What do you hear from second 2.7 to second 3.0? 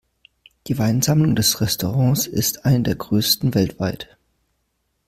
der